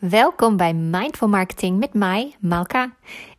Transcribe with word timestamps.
Welkom 0.00 0.56
bij 0.56 0.74
Mindful 0.74 1.28
Marketing 1.28 1.78
met 1.78 1.94
mij, 1.94 2.36
Malka. 2.38 2.92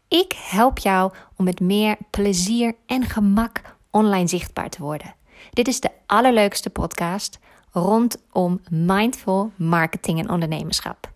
Ik 0.07 0.33
help 0.49 0.77
jou 0.77 1.11
om 1.35 1.45
met 1.45 1.59
meer 1.59 1.97
plezier 2.09 2.75
en 2.85 3.03
gemak 3.03 3.61
online 3.89 4.27
zichtbaar 4.27 4.69
te 4.69 4.81
worden. 4.81 5.15
Dit 5.49 5.67
is 5.67 5.79
de 5.79 5.89
allerleukste 6.05 6.69
podcast 6.69 7.39
rondom 7.71 8.61
mindful 8.69 9.51
marketing 9.55 10.19
en 10.19 10.29
ondernemerschap. 10.29 11.11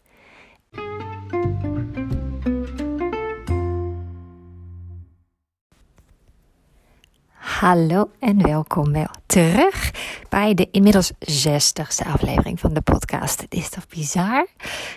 Hallo 7.32 8.10
en 8.20 8.42
welkom 8.42 8.92
wel 8.92 9.10
terug 9.26 9.92
bij 10.36 10.54
de 10.54 10.67
inmiddels 10.72 11.12
zestigste 11.20 12.06
aflevering 12.06 12.60
van 12.60 12.74
de 12.74 12.81
podcast. 12.81 13.42
Het 13.42 13.54
is 13.54 13.70
toch 13.70 13.88
bizar? 13.88 14.47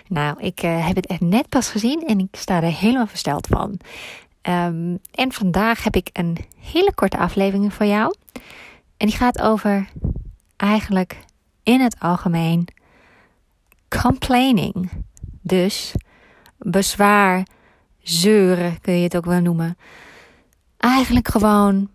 Nou, 0.07 0.39
ik 0.39 0.63
uh, 0.63 0.87
heb 0.87 0.95
het 0.95 1.07
echt 1.07 1.19
net 1.19 1.49
pas 1.49 1.69
gezien 1.69 2.07
en 2.07 2.19
ik 2.19 2.27
sta 2.31 2.55
er 2.55 2.73
helemaal 2.73 3.07
versteld 3.07 3.47
van. 3.47 3.79
Um, 4.41 4.99
en 5.11 5.31
vandaag 5.31 5.83
heb 5.83 5.95
ik 5.95 6.09
een 6.13 6.37
hele 6.57 6.93
korte 6.93 7.17
aflevering 7.17 7.73
voor 7.73 7.85
jou. 7.85 8.15
En 8.97 9.07
die 9.07 9.15
gaat 9.15 9.41
over 9.41 9.89
eigenlijk 10.57 11.17
in 11.63 11.81
het 11.81 11.95
algemeen 11.99 12.67
complaining. 14.01 14.89
Dus 15.41 15.93
bezwaar, 16.57 17.47
zeuren 18.01 18.81
kun 18.81 18.93
je 18.93 19.03
het 19.03 19.17
ook 19.17 19.25
wel 19.25 19.41
noemen. 19.41 19.77
Eigenlijk 20.77 21.27
gewoon 21.27 21.89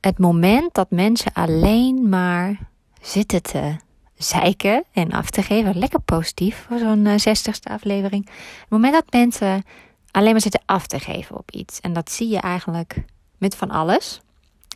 het 0.00 0.18
moment 0.18 0.74
dat 0.74 0.90
mensen 0.90 1.32
alleen 1.32 2.08
maar 2.08 2.68
zitten 3.00 3.42
te 3.42 3.76
zeiken 4.14 4.84
en 4.92 5.10
af 5.10 5.30
te 5.30 5.42
geven. 5.42 5.78
Lekker 5.78 6.00
positief 6.00 6.66
voor 6.68 6.78
zo'n 6.78 7.04
uh, 7.04 7.18
zestigste 7.18 7.68
aflevering. 7.68 8.28
Het 8.60 8.68
moment 8.68 8.92
dat 8.92 9.12
mensen 9.12 9.64
alleen 10.10 10.32
maar 10.32 10.40
zitten 10.40 10.62
af 10.66 10.86
te 10.86 11.00
geven 11.00 11.36
op 11.36 11.50
iets. 11.50 11.80
En 11.80 11.92
dat 11.92 12.10
zie 12.10 12.28
je 12.28 12.40
eigenlijk 12.40 13.04
met 13.38 13.56
van 13.56 13.70
alles. 13.70 14.20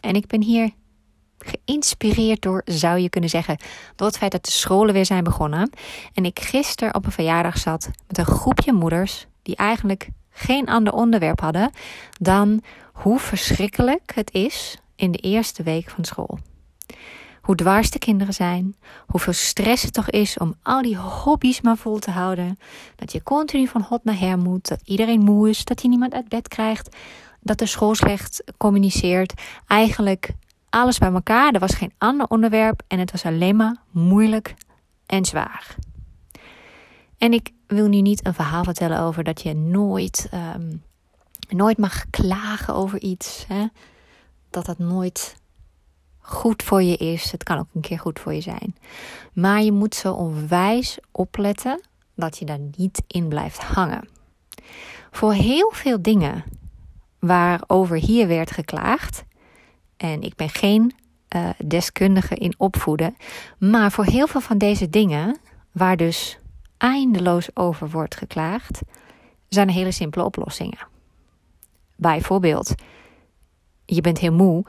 En 0.01 0.15
ik 0.15 0.27
ben 0.27 0.43
hier 0.43 0.71
geïnspireerd 1.39 2.43
door, 2.43 2.63
zou 2.65 2.99
je 2.99 3.09
kunnen 3.09 3.31
zeggen, 3.31 3.57
door 3.97 4.07
het 4.07 4.19
feit 4.19 4.33
dat 4.33 4.45
de 4.45 4.51
scholen 4.51 4.95
weer 4.95 5.07
zijn 5.07 5.25
begonnen. 5.25 5.71
En 6.15 6.25
ik 6.25 6.41
gisteren 6.41 6.95
op 6.95 7.07
een 7.07 7.13
verjaardag 7.13 7.59
zat 7.59 7.91
met 8.07 8.19
een 8.19 8.25
groepje 8.25 8.73
moeders 8.73 9.27
die 9.43 9.57
eigenlijk 9.57 10.09
geen 10.31 10.67
ander 10.67 10.93
onderwerp 10.93 11.41
hadden 11.41 11.71
dan 12.21 12.63
hoe 12.93 13.19
verschrikkelijk 13.19 14.13
het 14.15 14.33
is 14.33 14.77
in 15.03 15.13
de 15.13 15.19
eerste 15.19 15.63
week 15.63 15.91
van 15.91 16.05
school. 16.05 16.39
Hoe 17.43 17.55
dwars 17.57 17.91
de 17.91 17.99
kinderen 17.99 18.35
zijn, 18.35 18.77
hoeveel 19.07 19.33
stress 19.33 19.83
het 19.83 19.93
toch 19.93 20.11
is 20.11 20.39
om 20.39 20.55
al 20.63 20.83
die 20.83 20.97
hobby's 20.97 21.61
maar 21.61 21.77
vol 21.77 21.99
te 21.99 22.11
houden. 22.11 22.59
Dat 22.97 23.13
je 23.13 23.23
continu 23.23 23.67
van 23.67 23.83
hot 23.83 24.05
naar 24.05 24.19
her 24.19 24.39
moet, 24.39 24.69
dat 24.69 24.81
iedereen 24.85 25.21
moe 25.21 25.49
is, 25.49 25.65
dat 25.65 25.83
je 25.83 25.89
niemand 25.89 26.15
uit 26.15 26.29
bed 26.29 26.49
krijgt, 26.49 26.97
dat 27.41 27.59
de 27.59 27.67
school 27.67 27.95
slecht 27.95 28.45
communiceert. 28.57 29.35
Eigenlijk 29.67 30.31
alles 30.71 30.99
bij 30.99 31.13
elkaar. 31.13 31.53
Er 31.53 31.61
was 31.61 31.75
geen 31.75 31.93
ander 31.99 32.27
onderwerp 32.27 32.83
en 32.89 32.99
het 32.99 33.11
was 33.11 33.25
alleen 33.25 33.57
maar 33.57 33.77
moeilijk 33.91 34.55
en 35.07 35.25
zwaar. 35.25 35.75
En 37.19 37.33
ik 37.33 37.51
wil 37.67 37.89
nu 37.89 38.01
niet 38.01 38.27
een 38.27 38.35
verhaal 38.35 38.65
vertellen 38.65 39.01
over 39.01 39.25
dat 39.25 39.43
je 39.43 39.55
nooit, 39.55 40.29
um, 40.35 40.83
nooit 41.49 41.79
mag 41.79 42.05
klagen 42.11 42.75
over 42.75 43.01
iets. 43.01 43.45
Hè? 43.49 43.67
Dat 44.53 44.67
dat 44.67 44.79
nooit 44.79 45.37
goed 46.19 46.63
voor 46.63 46.83
je 46.83 46.97
is. 46.97 47.31
Het 47.31 47.43
kan 47.43 47.59
ook 47.59 47.69
een 47.75 47.81
keer 47.81 47.99
goed 47.99 48.21
voor 48.21 48.35
je 48.35 48.41
zijn. 48.41 48.77
Maar 49.33 49.63
je 49.63 49.73
moet 49.73 49.95
zo 49.95 50.13
onwijs 50.13 50.99
opletten 51.11 51.81
dat 52.15 52.39
je 52.39 52.45
daar 52.45 52.61
niet 52.77 53.03
in 53.07 53.29
blijft 53.29 53.63
hangen. 53.63 54.09
Voor 55.11 55.33
heel 55.33 55.71
veel 55.75 56.03
dingen 56.03 56.45
waarover 57.19 57.97
hier 57.97 58.27
werd 58.27 58.51
geklaagd, 58.51 59.25
en 59.97 60.23
ik 60.23 60.37
ben 60.37 60.49
geen 60.49 60.95
uh, 61.37 61.49
deskundige 61.67 62.35
in 62.35 62.55
opvoeden, 62.57 63.17
maar 63.59 63.93
voor 63.93 64.05
heel 64.05 64.27
veel 64.27 64.41
van 64.41 64.59
deze 64.59 64.91
dingen, 64.91 65.39
waar 65.73 65.97
dus 65.97 66.39
eindeloos 66.77 67.57
over 67.57 67.91
wordt 67.91 68.17
geklaagd, 68.17 68.81
zijn 69.49 69.69
er 69.69 69.75
hele 69.75 69.93
simpele 69.93 70.25
oplossingen. 70.25 70.87
Bijvoorbeeld, 71.97 72.75
je 73.95 74.01
bent 74.01 74.19
heel 74.19 74.33
moe. 74.33 74.65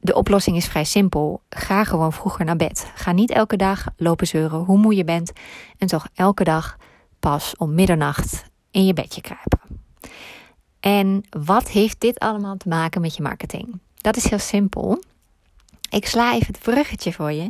De 0.00 0.14
oplossing 0.14 0.56
is 0.56 0.66
vrij 0.66 0.84
simpel. 0.84 1.42
Ga 1.48 1.84
gewoon 1.84 2.12
vroeger 2.12 2.44
naar 2.44 2.56
bed. 2.56 2.90
Ga 2.94 3.12
niet 3.12 3.30
elke 3.30 3.56
dag 3.56 3.86
lopen 3.96 4.26
zeuren 4.26 4.58
hoe 4.58 4.78
moe 4.78 4.94
je 4.94 5.04
bent. 5.04 5.32
En 5.78 5.86
toch 5.86 6.08
elke 6.14 6.44
dag 6.44 6.76
pas 7.20 7.54
om 7.56 7.74
middernacht 7.74 8.44
in 8.70 8.86
je 8.86 8.92
bedje 8.92 9.20
kruipen. 9.20 9.60
En 10.80 11.24
wat 11.30 11.68
heeft 11.68 12.00
dit 12.00 12.18
allemaal 12.18 12.56
te 12.56 12.68
maken 12.68 13.00
met 13.00 13.16
je 13.16 13.22
marketing? 13.22 13.80
Dat 13.94 14.16
is 14.16 14.28
heel 14.28 14.38
simpel. 14.38 15.02
Ik 15.90 16.06
sla 16.06 16.34
even 16.34 16.46
het 16.46 16.62
bruggetje 16.62 17.12
voor 17.12 17.32
je 17.32 17.48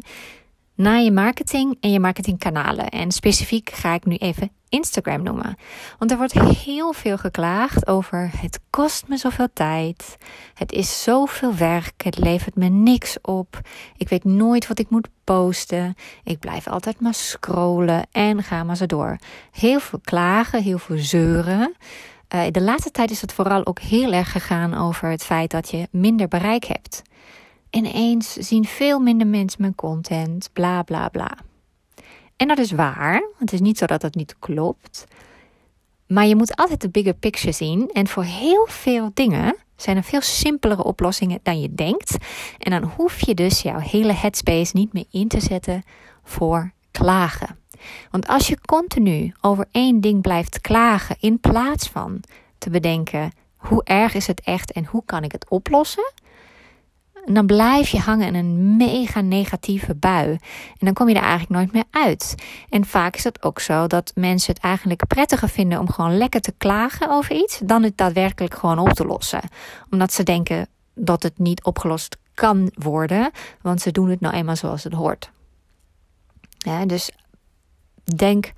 naar 0.75 1.01
je 1.01 1.13
marketing 1.13 1.77
en 1.81 1.93
je 1.93 2.01
marketingkanalen. 2.01 2.89
En 2.89 3.11
specifiek 3.13 3.71
ga 3.71 3.95
ik 3.95 4.05
nu 4.05 4.17
even 4.17 4.51
Instagram 4.69 5.23
noemen. 5.23 5.57
Want 5.99 6.11
er 6.11 6.17
wordt 6.17 6.33
heel 6.33 6.93
veel 6.93 7.19
geklaagd 7.19 7.87
over 7.87 8.31
het 8.37 8.61
kost 8.71 9.09
me 9.09 9.17
zoveel 9.17 9.49
tijd. 9.53 10.17
Het 10.55 10.73
is 10.73 11.03
zoveel 11.03 11.55
werk. 11.55 12.05
Het 12.05 12.19
levert 12.19 12.55
me 12.55 12.69
niks 12.69 13.21
op. 13.23 13.61
Ik 13.97 14.09
weet 14.09 14.25
nooit 14.25 14.67
wat 14.67 14.79
ik 14.79 14.91
moet 14.91 15.09
posten. 15.25 15.95
Ik 16.25 16.39
blijf 16.39 16.69
altijd 16.69 17.01
maar 17.01 17.15
scrollen 17.15 18.07
en 18.13 18.43
ga 18.43 18.65
maar 18.65 18.77
zo 18.77 18.87
door. 18.87 19.19
Heel 19.51 19.81
veel 19.81 20.01
klagen, 20.05 20.63
heel 20.63 20.79
veel 20.79 20.99
zeuren. 20.99 21.75
Uh, 22.35 22.43
de 22.51 22.63
laatste 22.63 22.91
tijd 22.91 23.11
is 23.11 23.21
het 23.21 23.33
vooral 23.33 23.67
ook 23.67 23.81
heel 23.81 24.13
erg 24.13 24.33
gegaan 24.33 24.75
over 24.75 25.09
het 25.09 25.25
feit 25.25 25.51
dat 25.51 25.71
je 25.71 25.89
minder 25.91 26.29
bereik 26.29 26.65
hebt. 26.65 27.03
Ineens 27.75 28.33
zien 28.33 28.65
veel 28.65 28.99
minder 28.99 29.27
mensen 29.27 29.61
mijn 29.61 29.75
content, 29.75 30.51
bla 30.53 30.83
bla 30.83 31.09
bla. 31.09 31.39
En 32.37 32.49
dat 32.49 32.59
is 32.59 32.73
waar. 32.73 33.23
Het 33.39 33.53
is 33.53 33.61
niet 33.61 33.79
zo 33.79 33.87
dat 33.87 34.01
dat 34.01 34.15
niet 34.15 34.37
klopt. 34.39 35.05
Maar 36.07 36.27
je 36.27 36.37
moet 36.37 36.57
altijd 36.57 36.81
de 36.81 36.89
bigger 36.89 37.15
picture 37.15 37.53
zien. 37.53 37.91
En 37.93 38.07
voor 38.07 38.25
heel 38.25 38.67
veel 38.71 39.11
dingen 39.15 39.57
zijn 39.77 39.97
er 39.97 40.05
veel 40.05 40.21
simpelere 40.21 40.85
oplossingen 40.85 41.41
dan 41.43 41.61
je 41.61 41.75
denkt. 41.75 42.17
En 42.59 42.71
dan 42.71 42.91
hoef 42.91 43.21
je 43.21 43.35
dus 43.35 43.63
jouw 43.63 43.79
hele 43.79 44.13
headspace 44.13 44.77
niet 44.77 44.93
meer 44.93 45.07
in 45.11 45.29
te 45.29 45.41
zetten 45.41 45.83
voor 46.25 46.73
klagen. 46.91 47.59
Want 48.11 48.27
als 48.27 48.49
je 48.49 48.61
continu 48.61 49.33
over 49.41 49.67
één 49.71 50.01
ding 50.01 50.23
blijft 50.23 50.61
klagen 50.61 51.17
in 51.21 51.41
plaats 51.41 51.89
van 51.89 52.21
te 52.59 52.71
bedenken 52.71 53.33
hoe 53.57 53.85
erg 53.85 54.15
is 54.15 54.27
het 54.27 54.41
echt 54.41 54.73
en 54.73 54.85
hoe 54.85 55.03
kan 55.05 55.25
ik 55.25 55.33
het 55.33 55.49
oplossen, 55.49 56.13
en 57.25 57.35
dan 57.35 57.47
blijf 57.47 57.89
je 57.89 57.99
hangen 57.99 58.27
in 58.27 58.35
een 58.35 58.77
mega 58.77 59.21
negatieve 59.21 59.95
bui. 59.95 60.31
En 60.31 60.39
dan 60.79 60.93
kom 60.93 61.09
je 61.09 61.15
er 61.15 61.21
eigenlijk 61.21 61.51
nooit 61.51 61.73
meer 61.73 61.85
uit. 61.91 62.35
En 62.69 62.85
vaak 62.85 63.17
is 63.17 63.25
het 63.25 63.43
ook 63.43 63.61
zo 63.61 63.87
dat 63.87 64.13
mensen 64.15 64.55
het 64.55 64.63
eigenlijk 64.63 65.07
prettiger 65.07 65.49
vinden 65.49 65.79
om 65.79 65.91
gewoon 65.91 66.17
lekker 66.17 66.41
te 66.41 66.55
klagen 66.59 67.11
over 67.11 67.35
iets, 67.35 67.61
dan 67.65 67.83
het 67.83 67.97
daadwerkelijk 67.97 68.55
gewoon 68.55 68.79
op 68.79 68.93
te 68.93 69.07
lossen. 69.07 69.41
Omdat 69.91 70.13
ze 70.13 70.23
denken 70.23 70.69
dat 70.95 71.23
het 71.23 71.39
niet 71.39 71.65
opgelost 71.65 72.17
kan 72.35 72.71
worden, 72.75 73.31
want 73.61 73.81
ze 73.81 73.91
doen 73.91 74.11
het 74.11 74.21
nou 74.21 74.35
eenmaal 74.35 74.57
zoals 74.57 74.85
het 74.85 74.93
hoort. 74.93 75.31
Dus 76.87 77.11
denk 78.17 78.53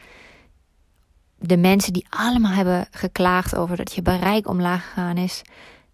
de 1.38 1.56
mensen 1.56 1.92
die 1.92 2.06
allemaal 2.10 2.52
hebben 2.52 2.86
geklaagd 2.90 3.56
over 3.56 3.76
dat 3.76 3.94
je 3.94 4.02
bereik 4.02 4.48
omlaag 4.48 4.86
gegaan 4.86 5.16
is. 5.16 5.42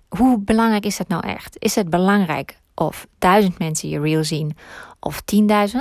Hoe 0.08 0.38
belangrijk 0.38 0.84
is 0.84 0.96
dat 0.96 1.08
nou 1.08 1.26
echt? 1.26 1.56
Is 1.58 1.74
het 1.74 1.90
belangrijk 1.90 2.60
of 2.74 3.06
duizend 3.18 3.58
mensen 3.58 3.88
je 3.88 4.00
reel 4.00 4.24
zien 4.24 4.56
of 5.00 5.22
10.000? 5.34 5.78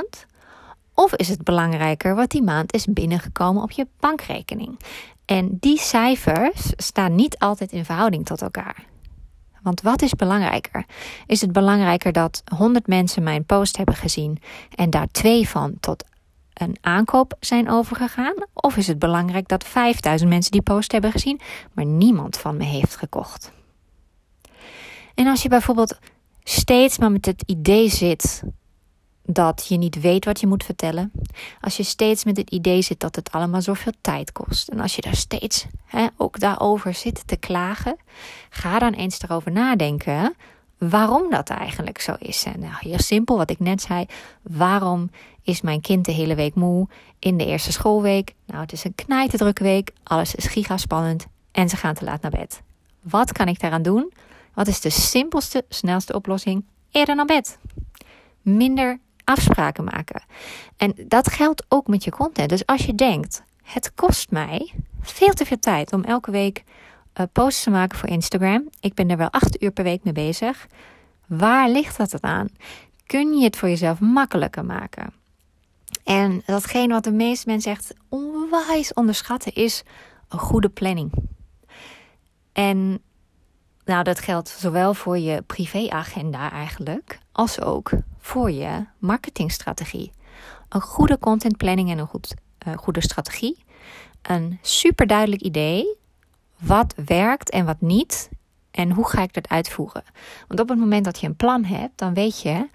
Of 0.94 1.16
is 1.16 1.28
het 1.28 1.44
belangrijker 1.44 2.16
wat 2.16 2.30
die 2.30 2.44
maand 2.44 2.74
is 2.74 2.86
binnengekomen 2.86 3.64
op 3.64 3.72
je 3.72 3.88
bankrekening? 4.00 4.80
En 5.26 5.58
die 5.60 5.80
cijfers 5.80 6.74
staan 6.76 7.16
niet 7.16 7.40
altijd 7.40 7.72
in 7.72 7.86
verhouding 7.86 8.26
tot 8.26 8.42
elkaar. 8.42 8.86
Want 9.62 9.82
wat 9.82 10.02
is 10.02 10.14
belangrijker? 10.14 10.86
Is 11.26 11.42
het 11.42 11.52
belangrijker 11.52 12.12
dat 12.12 12.44
100 12.56 12.88
mensen 12.88 13.24
mijn 13.24 13.46
post 13.46 13.78
hebben 13.78 13.96
gezien 13.96 14.42
en 14.76 14.90
daar 14.90 15.08
twee 15.12 15.50
van 15.50 15.74
tot 15.80 16.04
een 16.54 16.78
aankoop 16.82 17.34
zijn 17.40 17.70
overgegaan? 17.70 18.34
Of 18.54 18.78
is 18.78 18.88
het 18.88 19.00
belangrijk 19.00 19.48
dat 19.48 19.64
5000 19.64 20.30
mensen 20.30 20.52
die 20.52 20.62
post 20.62 20.92
hebben 20.92 21.12
gezien, 21.12 21.40
maar 21.74 21.86
niemand 21.86 22.38
van 22.38 22.58
me 22.58 22.64
heeft 22.64 22.96
gekocht? 22.96 23.52
En 25.16 25.28
als 25.28 25.42
je 25.42 25.50
bijvoorbeeld 25.50 26.00
steeds 26.44 26.98
maar 26.98 27.12
met 27.12 27.26
het 27.26 27.44
idee 27.46 27.90
zit 27.90 28.44
dat 29.26 29.66
je 29.68 29.78
niet 29.78 30.02
weet 30.02 30.26
wat 30.26 30.40
je 30.40 30.48
moet 30.48 30.64
vertellen. 30.64 31.12
Als 31.62 31.78
je 31.78 31.84
steeds 31.84 32.24
met 32.24 32.38
het 32.38 32.50
idee 32.50 32.82
zit 32.82 33.00
dat 33.00 33.16
het 33.16 33.32
allemaal 33.32 33.62
zoveel 33.62 33.94
tijd 34.02 34.32
kost. 34.32 34.68
En 34.68 34.80
als 34.80 34.96
je 34.96 35.02
daar 35.02 35.16
steeds 35.16 35.66
hè, 35.86 36.08
ook 36.18 36.40
daarover 36.40 36.94
zit 36.94 37.28
te 37.28 37.38
klagen. 37.38 37.98
Ga 38.50 38.80
dan 38.80 38.94
eens 38.94 39.22
erover 39.22 39.52
nadenken 39.52 40.36
waarom 40.78 41.30
dat 41.30 41.50
eigenlijk 41.50 42.02
zo 42.02 42.16
is. 42.20 42.44
En 42.44 42.60
nou, 42.60 42.74
heel 42.80 43.00
simpel, 43.00 43.38
wat 43.38 43.50
ik 43.50 43.60
net 43.60 43.82
zei. 43.82 44.06
Waarom 44.42 45.12
is 45.44 45.62
mijn 45.62 45.82
kind 45.82 46.06
de 46.06 46.12
hele 46.12 46.36
week 46.36 46.56
moe 46.56 46.88
in 47.20 47.38
de 47.38 47.46
eerste 47.46 47.72
schoolweek? 47.72 48.34
Nou, 48.46 48.62
het 48.62 48.72
is 48.72 48.84
een 48.84 48.96
knijterdrukke 48.96 49.64
week. 49.64 49.92
Alles 50.04 50.36
is 50.36 50.46
gigaspannend 50.46 51.26
en 51.52 51.70
ze 51.70 51.76
gaan 51.78 51.94
te 51.94 52.04
laat 52.04 52.22
naar 52.22 52.32
bed. 52.32 52.62
Wat 53.00 53.32
kan 53.32 53.48
ik 53.48 53.60
daaraan 53.60 53.82
doen? 53.82 54.12
Wat 54.54 54.68
is 54.68 54.82
de 54.82 54.90
simpelste, 54.90 55.66
snelste 55.70 56.14
oplossing? 56.14 56.66
Eerder 56.92 57.16
naar 57.16 57.26
bed. 57.26 57.58
Minder 58.42 59.00
afspraken 59.24 59.84
maken. 59.84 60.24
En 60.78 60.94
dat 61.08 61.32
geldt 61.32 61.66
ook 61.68 61.88
met 61.88 62.04
je 62.04 62.12
content. 62.12 62.50
Dus 62.50 62.66
als 62.66 62.86
je 62.86 62.96
denkt, 62.96 63.44
het 63.64 63.94
kost 63.94 64.32
mij 64.32 64.74
veel 65.02 65.34
te 65.34 65.46
veel 65.46 65.60
tijd 65.60 65.94
om 65.94 66.04
elke 66.04 66.32
week 66.32 66.64
uh, 67.20 67.26
posts 67.32 67.64
te 67.64 67.70
maken 67.70 67.98
voor 67.98 68.10
Instagram. 68.10 68.70
Ik 68.80 68.94
ben 68.94 69.10
er 69.10 69.18
wel 69.18 69.30
acht 69.32 69.62
uur 69.62 69.72
per 69.72 69.84
week 69.84 70.04
mee 70.04 70.14
bezig. 70.14 70.68
Waar 71.28 71.70
ligt 71.70 71.98
dat 71.98 72.12
dan 72.12 72.24
aan? 72.24 72.48
Kun 73.06 73.38
je 73.38 73.44
het 73.44 73.58
voor 73.58 73.70
jezelf 73.70 74.00
makkelijker 74.00 74.66
maken? 74.66 75.14
En 76.04 76.44
datgene 76.46 76.94
wat 76.94 77.04
de 77.04 77.12
meeste 77.12 77.50
mensen 77.50 77.72
echt 77.72 77.94
onwijs 78.10 78.94
onderschatten 78.94 79.54
is 79.54 79.84
een 80.30 80.40
goede 80.40 80.70
planning. 80.70 81.12
En 82.54 83.02
nou, 83.86 84.04
dat 84.04 84.20
geldt 84.20 84.50
zowel 84.50 84.94
voor 84.94 85.18
je 85.18 85.42
privéagenda 85.42 86.52
eigenlijk, 86.52 87.20
als 87.32 87.62
ook 87.62 87.92
voor 88.20 88.52
je 88.52 88.86
marketingstrategie. 88.98 90.12
Een 90.70 90.82
goede 90.82 91.20
contentplanning 91.20 91.90
en 91.90 91.98
een 91.98 92.08
goed, 92.08 92.34
uh, 92.68 92.78
goede 92.78 93.02
strategie. 93.02 93.64
Een 94.22 94.60
super 94.62 95.08
duidelijk 95.08 95.42
idee. 95.42 95.96
Wat 96.60 96.94
werkt 97.06 97.50
en 97.50 97.66
wat 97.66 97.82
niet. 97.82 98.30
En 98.72 98.92
hoe 98.92 99.10
ga 99.10 99.22
ik 99.22 99.34
dat 99.34 99.50
uitvoeren? 99.50 100.04
Want 100.48 100.60
op 100.60 100.70
het 100.70 100.80
moment 100.80 101.06
dat 101.06 101.20
je 101.20 101.28
een 101.28 101.36
plan 101.36 101.64
hebt, 101.64 101.98
dan 101.98 102.14
weet 102.14 102.42
je: 102.42 102.70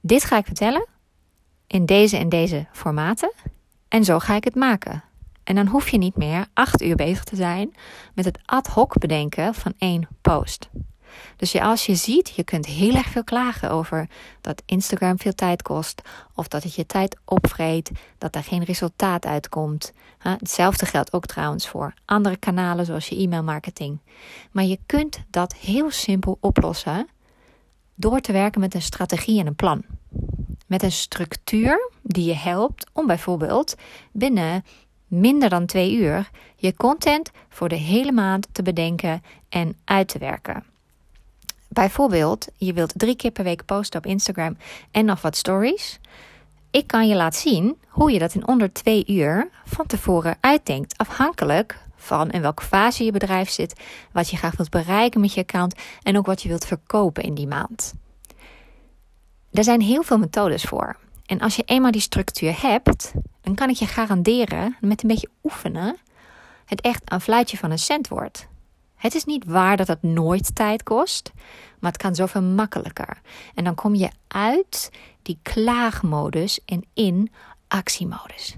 dit 0.00 0.24
ga 0.24 0.36
ik 0.36 0.46
vertellen 0.46 0.86
in 1.66 1.86
deze 1.86 2.16
en 2.16 2.28
deze 2.28 2.66
formaten. 2.72 3.32
En 3.88 4.04
zo 4.04 4.18
ga 4.18 4.34
ik 4.34 4.44
het 4.44 4.54
maken. 4.54 5.02
En 5.50 5.56
dan 5.56 5.66
hoef 5.66 5.88
je 5.88 5.98
niet 5.98 6.16
meer 6.16 6.46
acht 6.54 6.82
uur 6.82 6.96
bezig 6.96 7.24
te 7.24 7.36
zijn 7.36 7.74
met 8.14 8.24
het 8.24 8.38
ad 8.44 8.66
hoc 8.66 8.98
bedenken 8.98 9.54
van 9.54 9.74
één 9.78 10.08
post. 10.20 10.68
Dus 11.36 11.52
ja, 11.52 11.64
als 11.64 11.86
je 11.86 11.94
ziet, 11.94 12.32
je 12.36 12.44
kunt 12.44 12.66
heel 12.66 12.94
erg 12.94 13.06
veel 13.06 13.24
klagen 13.24 13.70
over 13.70 14.08
dat 14.40 14.62
Instagram 14.66 15.18
veel 15.18 15.34
tijd 15.34 15.62
kost, 15.62 16.02
of 16.34 16.48
dat 16.48 16.62
het 16.62 16.74
je 16.74 16.86
tijd 16.86 17.16
opvreet, 17.24 17.90
dat 18.18 18.34
er 18.34 18.42
geen 18.42 18.64
resultaat 18.64 19.26
uitkomt. 19.26 19.92
Hetzelfde 20.18 20.86
geldt 20.86 21.12
ook 21.12 21.26
trouwens 21.26 21.68
voor 21.68 21.94
andere 22.04 22.36
kanalen 22.36 22.86
zoals 22.86 23.08
je 23.08 23.16
e-mailmarketing. 23.16 23.98
Maar 24.50 24.64
je 24.64 24.78
kunt 24.86 25.22
dat 25.30 25.54
heel 25.54 25.90
simpel 25.90 26.38
oplossen 26.40 27.08
door 27.94 28.20
te 28.20 28.32
werken 28.32 28.60
met 28.60 28.74
een 28.74 28.82
strategie 28.82 29.40
en 29.40 29.46
een 29.46 29.54
plan. 29.54 29.84
Met 30.66 30.82
een 30.82 30.92
structuur 30.92 31.90
die 32.02 32.24
je 32.24 32.36
helpt 32.36 32.90
om 32.92 33.06
bijvoorbeeld 33.06 33.74
binnen 34.12 34.64
minder 35.10 35.48
dan 35.48 35.66
twee 35.66 35.96
uur 35.96 36.30
je 36.56 36.74
content 36.76 37.30
voor 37.48 37.68
de 37.68 37.76
hele 37.76 38.12
maand 38.12 38.48
te 38.52 38.62
bedenken 38.62 39.22
en 39.48 39.76
uit 39.84 40.08
te 40.08 40.18
werken. 40.18 40.64
Bijvoorbeeld, 41.68 42.46
je 42.56 42.72
wilt 42.72 42.92
drie 42.96 43.16
keer 43.16 43.30
per 43.30 43.44
week 43.44 43.64
posten 43.64 43.98
op 43.98 44.06
Instagram 44.06 44.56
en 44.90 45.04
nog 45.04 45.22
wat 45.22 45.36
stories. 45.36 46.00
Ik 46.70 46.86
kan 46.86 47.08
je 47.08 47.14
laten 47.14 47.40
zien 47.40 47.78
hoe 47.88 48.12
je 48.12 48.18
dat 48.18 48.34
in 48.34 48.46
onder 48.46 48.72
twee 48.72 49.04
uur 49.06 49.48
van 49.64 49.86
tevoren 49.86 50.36
uitdenkt, 50.40 50.98
afhankelijk 50.98 51.78
van 51.96 52.30
in 52.30 52.40
welke 52.40 52.62
fase 52.62 53.04
je 53.04 53.12
bedrijf 53.12 53.50
zit, 53.50 53.80
wat 54.12 54.30
je 54.30 54.36
graag 54.36 54.56
wilt 54.56 54.70
bereiken 54.70 55.20
met 55.20 55.34
je 55.34 55.40
account 55.40 55.74
en 56.02 56.18
ook 56.18 56.26
wat 56.26 56.42
je 56.42 56.48
wilt 56.48 56.66
verkopen 56.66 57.22
in 57.22 57.34
die 57.34 57.46
maand. 57.46 57.94
Er 59.52 59.64
zijn 59.64 59.80
heel 59.80 60.02
veel 60.02 60.18
methodes 60.18 60.62
voor. 60.62 60.96
En 61.26 61.40
als 61.40 61.56
je 61.56 61.62
eenmaal 61.66 61.90
die 61.90 62.00
structuur 62.00 62.62
hebt, 62.62 63.12
dan 63.40 63.54
kan 63.54 63.68
ik 63.68 63.76
je 63.76 63.86
garanderen, 63.86 64.76
met 64.80 65.02
een 65.02 65.08
beetje 65.08 65.30
oefenen, 65.44 65.96
het 66.64 66.80
echt 66.80 67.12
een 67.12 67.20
fluitje 67.20 67.56
van 67.56 67.70
een 67.70 67.78
cent 67.78 68.08
wordt. 68.08 68.48
Het 68.96 69.14
is 69.14 69.24
niet 69.24 69.44
waar 69.44 69.76
dat 69.76 69.86
het 69.86 70.02
nooit 70.02 70.54
tijd 70.54 70.82
kost, 70.82 71.32
maar 71.78 71.92
het 71.92 72.00
kan 72.00 72.14
zoveel 72.14 72.42
makkelijker. 72.42 73.20
En 73.54 73.64
dan 73.64 73.74
kom 73.74 73.94
je 73.94 74.10
uit 74.28 74.90
die 75.22 75.38
klaagmodus 75.42 76.60
en 76.64 76.84
in 76.94 77.32
actiemodus. 77.68 78.54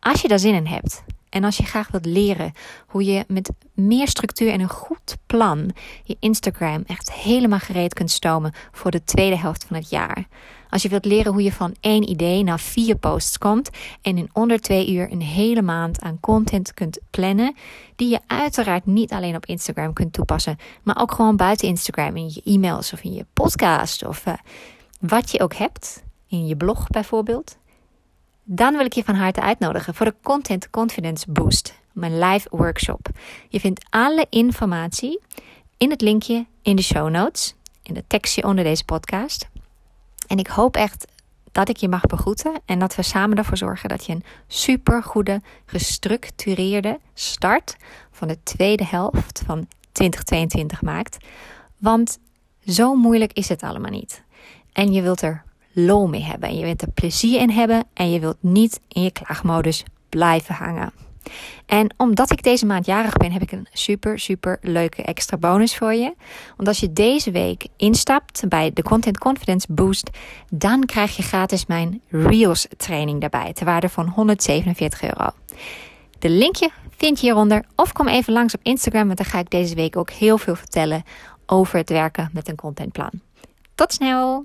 Als 0.00 0.20
je 0.20 0.28
daar 0.28 0.38
zin 0.38 0.54
in 0.54 0.66
hebt 0.66 1.02
en 1.36 1.44
als 1.44 1.56
je 1.56 1.64
graag 1.64 1.90
wilt 1.90 2.06
leren 2.06 2.52
hoe 2.86 3.04
je 3.04 3.24
met 3.28 3.50
meer 3.74 4.08
structuur 4.08 4.52
en 4.52 4.60
een 4.60 4.68
goed 4.68 5.16
plan 5.26 5.70
je 6.04 6.16
Instagram 6.20 6.82
echt 6.86 7.12
helemaal 7.12 7.58
gereed 7.58 7.94
kunt 7.94 8.10
stomen 8.10 8.52
voor 8.72 8.90
de 8.90 9.04
tweede 9.04 9.36
helft 9.36 9.64
van 9.64 9.76
het 9.76 9.90
jaar, 9.90 10.26
als 10.70 10.82
je 10.82 10.88
wilt 10.88 11.04
leren 11.04 11.32
hoe 11.32 11.42
je 11.42 11.52
van 11.52 11.74
één 11.80 12.08
idee 12.08 12.42
naar 12.42 12.60
vier 12.60 12.96
posts 12.96 13.38
komt 13.38 13.70
en 14.02 14.18
in 14.18 14.30
onder 14.32 14.60
twee 14.60 14.92
uur 14.92 15.12
een 15.12 15.22
hele 15.22 15.62
maand 15.62 16.02
aan 16.02 16.20
content 16.20 16.74
kunt 16.74 16.98
plannen, 17.10 17.54
die 17.96 18.08
je 18.08 18.20
uiteraard 18.26 18.86
niet 18.86 19.12
alleen 19.12 19.36
op 19.36 19.46
Instagram 19.46 19.92
kunt 19.92 20.12
toepassen, 20.12 20.56
maar 20.82 21.00
ook 21.00 21.12
gewoon 21.12 21.36
buiten 21.36 21.68
Instagram 21.68 22.16
in 22.16 22.30
je 22.34 22.42
e-mails 22.44 22.92
of 22.92 23.02
in 23.02 23.12
je 23.14 23.26
podcast 23.32 24.04
of 24.04 24.26
uh, 24.26 24.34
wat 25.00 25.30
je 25.30 25.40
ook 25.40 25.54
hebt, 25.54 26.04
in 26.28 26.46
je 26.46 26.56
blog 26.56 26.86
bijvoorbeeld. 26.86 27.56
Dan 28.48 28.76
wil 28.76 28.84
ik 28.84 28.92
je 28.92 29.04
van 29.04 29.14
harte 29.14 29.40
uitnodigen 29.40 29.94
voor 29.94 30.06
de 30.06 30.14
Content 30.22 30.70
Confidence 30.70 31.30
Boost, 31.32 31.74
mijn 31.92 32.18
live 32.18 32.48
workshop. 32.50 33.08
Je 33.48 33.60
vindt 33.60 33.86
alle 33.90 34.26
informatie 34.30 35.20
in 35.76 35.90
het 35.90 36.00
linkje 36.00 36.46
in 36.62 36.76
de 36.76 36.82
show 36.82 37.10
notes, 37.10 37.54
in 37.82 37.94
de 37.94 38.04
tekstje 38.06 38.44
onder 38.44 38.64
deze 38.64 38.84
podcast. 38.84 39.48
En 40.26 40.38
ik 40.38 40.46
hoop 40.46 40.76
echt 40.76 41.06
dat 41.52 41.68
ik 41.68 41.76
je 41.76 41.88
mag 41.88 42.06
begroeten 42.06 42.60
en 42.64 42.78
dat 42.78 42.94
we 42.94 43.02
samen 43.02 43.36
ervoor 43.38 43.56
zorgen 43.56 43.88
dat 43.88 44.06
je 44.06 44.12
een 44.12 44.24
super 44.46 45.02
goede, 45.02 45.42
gestructureerde 45.64 47.00
start 47.14 47.76
van 48.10 48.28
de 48.28 48.42
tweede 48.42 48.84
helft 48.84 49.42
van 49.46 49.68
2022 49.92 50.82
maakt. 50.82 51.16
Want 51.78 52.18
zo 52.66 52.94
moeilijk 52.94 53.32
is 53.32 53.48
het 53.48 53.62
allemaal 53.62 53.90
niet. 53.90 54.22
En 54.72 54.92
je 54.92 55.02
wilt 55.02 55.22
er 55.22 55.44
lol 55.78 56.08
mee 56.08 56.22
hebben 56.22 56.48
en 56.48 56.56
je 56.56 56.64
wilt 56.64 56.82
er 56.82 56.90
plezier 56.90 57.40
in 57.40 57.50
hebben 57.50 57.84
en 57.94 58.10
je 58.10 58.20
wilt 58.20 58.36
niet 58.40 58.80
in 58.88 59.02
je 59.02 59.10
klaagmodus 59.10 59.84
blijven 60.08 60.54
hangen. 60.54 60.92
En 61.66 61.94
omdat 61.96 62.30
ik 62.30 62.42
deze 62.42 62.66
maand 62.66 62.86
jarig 62.86 63.16
ben, 63.16 63.32
heb 63.32 63.42
ik 63.42 63.52
een 63.52 63.66
super, 63.72 64.18
super 64.18 64.58
leuke 64.60 65.02
extra 65.02 65.36
bonus 65.36 65.76
voor 65.76 65.94
je. 65.94 66.14
Want 66.56 66.68
als 66.68 66.80
je 66.80 66.92
deze 66.92 67.30
week 67.30 67.66
instapt 67.76 68.48
bij 68.48 68.70
de 68.74 68.82
Content 68.82 69.18
Confidence 69.18 69.66
Boost, 69.72 70.10
dan 70.50 70.84
krijg 70.84 71.16
je 71.16 71.22
gratis 71.22 71.66
mijn 71.66 72.00
Reels 72.08 72.66
training 72.76 73.20
daarbij, 73.20 73.52
ter 73.52 73.64
waarde 73.64 73.88
van 73.88 74.08
147 74.08 75.02
euro. 75.02 75.30
De 76.18 76.30
linkje 76.30 76.70
vind 76.96 77.20
je 77.20 77.26
hieronder 77.26 77.64
of 77.74 77.92
kom 77.92 78.08
even 78.08 78.32
langs 78.32 78.54
op 78.54 78.60
Instagram, 78.62 79.06
want 79.06 79.18
dan 79.18 79.26
ga 79.26 79.38
ik 79.38 79.50
deze 79.50 79.74
week 79.74 79.96
ook 79.96 80.10
heel 80.10 80.38
veel 80.38 80.56
vertellen 80.56 81.04
over 81.46 81.78
het 81.78 81.90
werken 81.90 82.30
met 82.32 82.48
een 82.48 82.56
contentplan. 82.56 83.10
Tot 83.74 83.92
snel! 83.92 84.44